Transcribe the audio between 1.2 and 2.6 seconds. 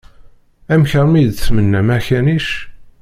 i d-tmennam akanic?